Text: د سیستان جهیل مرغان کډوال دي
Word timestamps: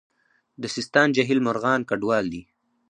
د 0.61 0.63
سیستان 0.75 1.07
جهیل 1.15 1.39
مرغان 1.47 1.79
کډوال 1.89 2.25
دي 2.33 2.41